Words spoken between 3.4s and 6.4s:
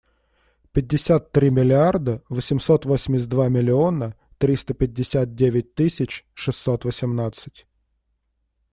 миллиона триста пятьдесят девять тысяч